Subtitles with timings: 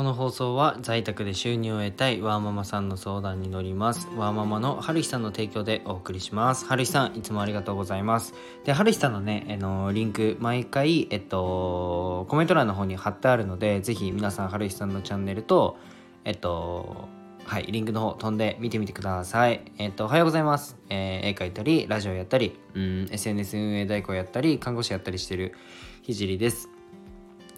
[0.00, 8.32] この放送は在宅で収入を得たいワーママさんの相談に乗りますワーママの春日さんの提供でお送りします春日さんいつもありがとうございます
[8.64, 15.76] で春日さんのねあのリンク毎回えっとコメント欄の方に貼ってあるのでぜひ皆さん春日さんのチャンネルと
[16.24, 17.10] えっと
[17.44, 19.72] はい、リンクの方飛んで見てみてください。
[19.78, 20.76] えっ、と、おはようございます。
[20.88, 25.54] えー、絵描いたり、ラジオやったり、うん、SNS 運営代行やったり、看護師やったりしてる
[26.02, 26.68] ひじりです。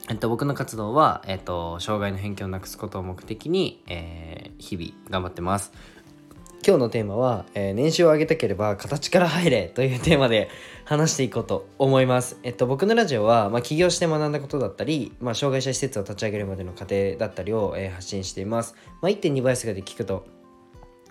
[0.09, 5.73] えっと、僕の活動は、えっと、障害の偏見をなくすことを目的に、えー、日々頑張ってます。
[6.65, 10.49] 今日のテーマは、えー、年収を上げたければ形から入れというテーマで
[10.85, 12.39] 話していこうと思います。
[12.43, 18.75] えっと、僕のラジオは、まあ、起業して学んだことだったり、まあ、障害者施設を立ち上げるまでの過程だったりを、えー、発信しています。
[19.01, 20.25] まあ、1.2倍速で聞くと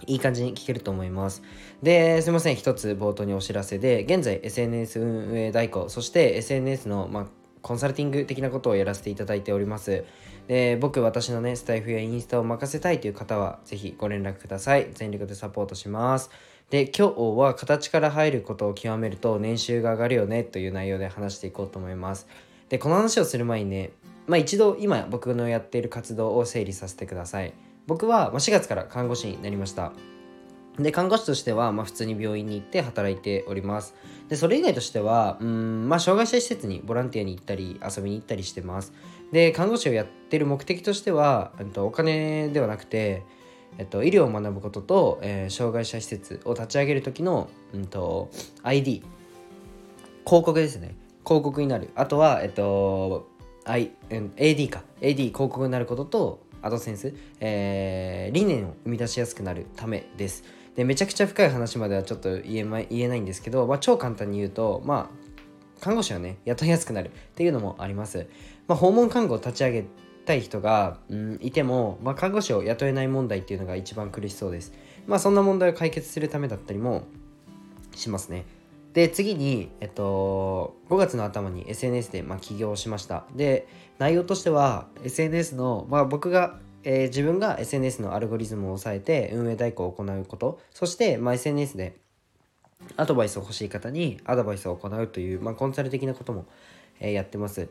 [0.07, 1.41] いい感じに聞けると思います。
[1.83, 2.55] で、すいません。
[2.55, 10.03] 一つ冒頭にお知らせで、現在 SNS 運営代行、そして SNS の、まあ、コンサルティング的なことをやらせていただいております。
[10.47, 14.87] で僕、私のね、スタイフやインスタを任せたいという方は、ぜひご連絡ください。
[14.93, 16.29] 全力でサポートします。
[16.69, 22.27] で、今日は形から入ることを極めると年収が上がるよねという内容で話していこうと思います。
[22.69, 23.91] で、この話をする前にね、
[24.27, 27.53] まあ一度今僕のやっている活動を整理させてください。
[27.87, 29.91] 僕は4月から看護師になりました。
[30.83, 33.95] で看護師としては、まあ、普通に病院に行って働いております。
[34.29, 38.93] でそれ以外としてはうん、まあ、障害者施設にボランティアに行ったり遊びに行ったりしてます。
[39.31, 43.23] で看護師をやってる目的としては、えっと、お金ではなくて、
[43.77, 48.29] えっと、医療を学ぶことと、えー、障害者施設を立ち上げる時の、うんと、
[48.63, 49.03] ID
[50.25, 50.95] 広告ですね。
[51.25, 51.89] 広告になる。
[51.95, 53.29] あとは、えっと、
[53.65, 54.83] I、AD か。
[55.01, 60.43] AD 広告になることとアドセンス、えー、理念を生み出しやすくなるためです。
[60.75, 68.27] でめちゃくちゃ深い話まではちょっと言え,、ま、言えないんですけど、まあ、超簡単に言うとまあ看護師はね雇いやすくなるっていうのもあります、
[68.67, 69.85] まあ、訪問看護を立ち上げ
[70.25, 74.71] たい人が、うん、いても、まあ、看護師を雇えない問題っていうのが一番苦しそうです。
[75.07, 77.05] まあそんな問題を解決するためだったりも
[77.95, 78.45] しますね。
[78.93, 83.25] で次に、えっと、5月の頭に SNS で、まあ、起業しました。
[83.35, 83.67] で
[83.99, 90.59] 内容としては SNS の、まあ、僕がえー、自分が SNS のアルゴリズムを抑えて運営代行を行うこと。
[90.71, 91.97] そして、まあ、SNS で
[92.97, 96.45] アドバイスを欲しい方にアドバイスを行うという、まあ、コンサル的なことも、
[96.99, 97.69] えー、やってます。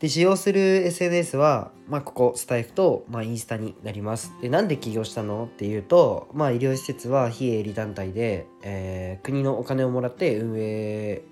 [0.00, 4.32] で使用する SNS は、まあ、ここスタイフと、まあ、インスタになります。
[4.42, 11.22] でなんで起業したのっていうと、まあ、医療施設は非営利団体で、えー、国のお金をもらって運営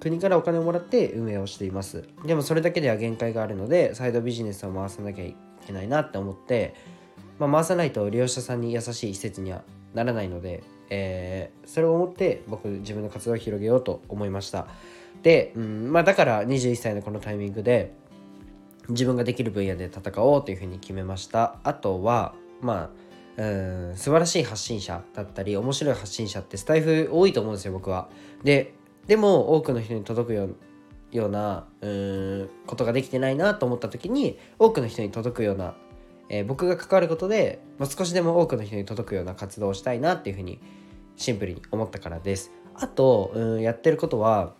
[0.00, 2.04] 国からお金をもらって運営をしています。
[2.24, 5.34] でもそれだけでは限界があるのでサイドビジネスを回さなきゃい
[5.68, 6.74] けないなって思って、
[7.38, 9.62] まあ、回さないと利用者さんに優しい施設には
[9.94, 14.66] ならないので、えー、それを思って僕自分の活動を広げようと思いました。
[15.22, 17.94] で、うんまあ、だから21歳のこのタイミングで
[18.88, 21.56] 自分ができる分野で戦おうというふうに決めました。
[21.64, 22.90] あとはま
[23.36, 28.08] あうん素晴らしい発信者だったり面白い発信者ってスタイフ多いと思うんですよ僕は。
[28.42, 28.74] で
[29.06, 30.56] でも多くの人に届くよう
[31.12, 35.74] ようなうんことができてないなと思った時に多くの人に届くような、
[36.28, 40.60] えー、僕が関わることで、まあ、少しでも多くの人に届くような活動をしたいなっていうふうに
[41.16, 42.52] シンプルに思ったからです。
[42.74, 44.54] あとうんやってることは、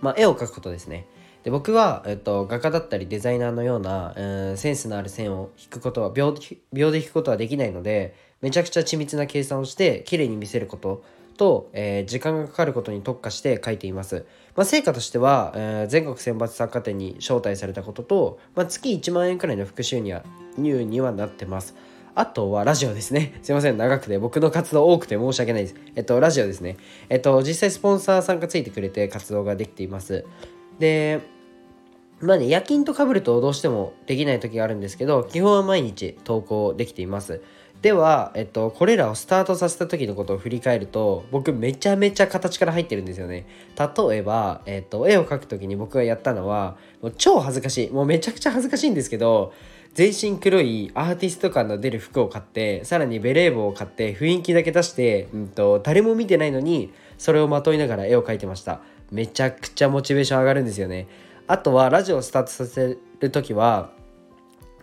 [0.00, 1.06] まあ、絵を描くことですね。
[1.44, 4.22] で僕は、えっと、画家だったりデザイナーのような、う
[4.52, 6.34] ん、センスのある線を引くことは秒
[6.72, 11.04] 秒で引くことはできないのでめちゃくちゃ緻密な計算をして綺麗に見せること
[11.38, 14.26] と、えー、時間がかかることに特化して書いています。
[14.54, 20.22] まあ、成果としては、えー、全国選抜作家展に招待されたことと、まあ、月1万円くらいの復習には
[20.58, 21.74] 入にはなってます。
[22.14, 23.38] あとはラジオですね。
[23.42, 24.18] すいません、長くて。
[24.18, 25.76] 僕の活動多くて申し訳ないです。
[25.94, 26.76] えっと、ラジオですね。
[27.08, 30.24] えっと、実際スポンサーさんがついてくれて活動ができています。
[30.80, 31.20] で、
[32.20, 37.40] まあね、夜勤とかぶるとどうしてもできない時があるんですけど、基本は毎日投稿できています。
[37.82, 43.46] では、えっと、これらをスタートさせた時のことを振り返ると僕めちゃめちゃ形から入ってるんですよね。
[43.78, 47.90] 例えば、えっと、絵を描く時に僕がやったのはもう超恥ずかしい。
[47.90, 49.52] もうめちゃくちゃ恥ずかしいんですけど
[49.94, 58.80] 全身黒いアーティスト感の出る服を買ってさらにベレー帽を買って雰囲気だけ出して、うんと、誰も見てないのにそれをまといながら絵を描いてました。
[59.12, 61.06] めちゃくちゃモチベーション上がるんですよね。
[61.46, 63.92] あとはラジオをスタートさせる時は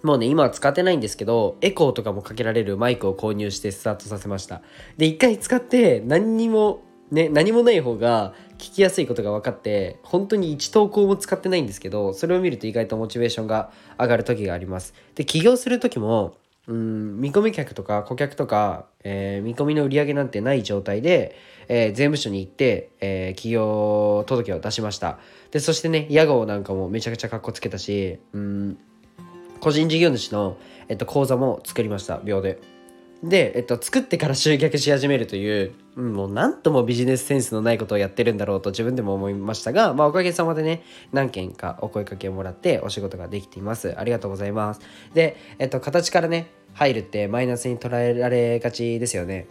[0.06, 4.62] もうね、今は使ってないんですけど、エコーとかもかけられるマイクを購入してスタートさせました。
[4.98, 14.94] で、一回使って何にも、ね、何もない方が聞きやすいことが分かって、本当に1投稿も使ってないんですけど、それを見ると意外とモチベーションが上がる時があります。
[15.16, 16.36] で、起業する時も、
[16.68, 21.36] うん、見込み客とか顧客とか、えー、見込みの売り上げなんてない状態で、
[21.68, 25.18] えー、税務署に行って、えー、企業届を出しました。
[25.50, 28.78] で、そしてね、屋号なんかもめちゃくちゃかっこつけたし、うん、
[29.66, 30.58] 個人事業主の、
[30.90, 32.62] えっと、講座も作りました秒で
[33.24, 40.84] で、えっと、作ってから集客し始めるという、うん、もうなんともビジネスセンスのないことをやってるんだろうと自分でも思いましたが、まあ、おかげさまでね、
[41.14, 43.98] 何件かお声かけをもらってお仕事ができています。
[43.98, 44.82] ありがとうございます。
[45.16, 49.48] で、えっと、形からね、入るってマイナスに捉えられがちですよね。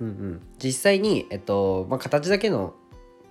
[0.00, 0.40] うんうん。
[0.62, 2.74] 実際に、えっと、まあ、形だけの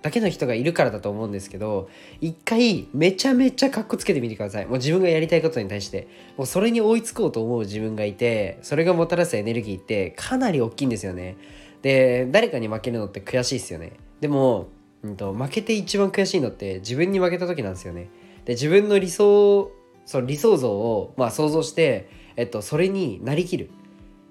[0.02, 1.88] だけの人がいるからだと思うんですけど
[2.20, 4.66] 一回めちゃめちゃかっこつけてみてください。
[4.66, 6.08] もう自分がやりたいことに対して。
[6.36, 11.36] もうそれに追いつこうと思う自分がいてそれがもたらすエネルギーってかなり大きいんですよね。
[11.82, 13.92] で誰かに負けるのって悔しいですよね。
[14.20, 14.68] でも、
[15.02, 18.08] うんと、負けて一番悔しいのって自分に負けた時なんですよね。
[18.44, 19.70] で自分の理想
[20.04, 23.70] その理想像を、まあ、想像して、えっと、それになりきる。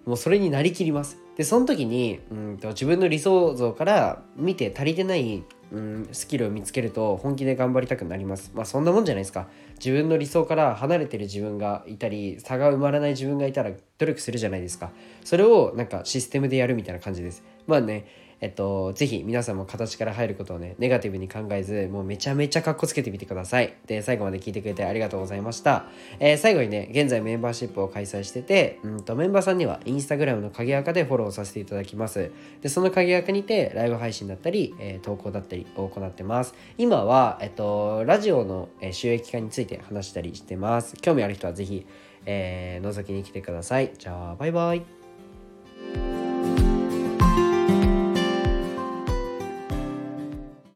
[0.06, 1.18] もうそれになりきります。
[1.38, 8.52] でその時にうんと自分の理想像から見て足りてないうんスキルを見つけると本気で頑張りたくなります。
[8.54, 9.48] まあそんなもんじゃないですか。
[9.76, 14.92] 自分の理想から離れてる自分がいたり差が埋まらない自分がいたら努力するじゃないですか。
[15.24, 17.44] それをなんかシステムでやるみたいな感じです。
[17.68, 18.06] まあね
[18.42, 23.76] えっと、ぜひ皆さんも形から入ることをね、ネガティブに考えず、もうめちゃめちゃかっこつけてみてください。
[23.86, 25.86] で、最後まで聞いてくれてありがとうございました。
[26.20, 32.32] えー、最後にね、現在メンバーシップを開催してて、うんと、メンバーさんにはインスタグラムの鍵垢でフォローさせていただきます。
[32.62, 36.56] で、その鍵垢にて、ライブ配信だったり、えー、投稿だったりを行ってます。
[36.80, 40.96] 今は、えっと、ラジオの収益化について話したりしてます。
[40.96, 41.86] 興味ある人はぜひ、
[42.26, 43.92] えー、覗きに来てください。
[43.98, 45.01] じゃあ、バイバイ。